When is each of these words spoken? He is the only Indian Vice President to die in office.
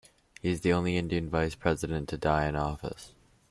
He 0.41 0.49
is 0.49 0.61
the 0.61 0.73
only 0.73 0.97
Indian 0.97 1.29
Vice 1.29 1.53
President 1.53 2.09
to 2.09 2.17
die 2.17 2.47
in 2.47 2.55
office. 2.55 3.13